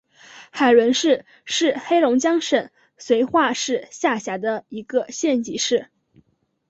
[0.49, 5.91] 海伦市是黑龙江省绥化市下辖的一个县级市。